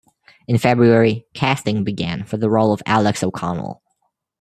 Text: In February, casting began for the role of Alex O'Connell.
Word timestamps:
In 0.47 0.57
February, 0.57 1.27
casting 1.35 1.83
began 1.83 2.23
for 2.23 2.37
the 2.37 2.49
role 2.49 2.73
of 2.73 2.81
Alex 2.87 3.21
O'Connell. 3.21 3.83